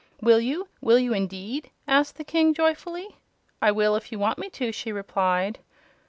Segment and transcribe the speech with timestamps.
[0.19, 0.67] "Will you?
[0.81, 3.17] Will you, indeed?" asked the King, joyfully.
[3.61, 5.59] "I will if you want me to," she replied.